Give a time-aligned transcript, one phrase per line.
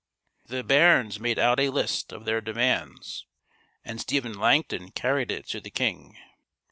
[0.47, 3.27] The barons made out a list of their demands;
[3.85, 6.17] and Stephen Langton carried it to the king.